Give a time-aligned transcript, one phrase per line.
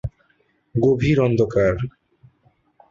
[0.75, 1.75] গভীর অন্ধকার।